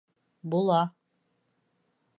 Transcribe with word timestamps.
—Була. 0.51 0.81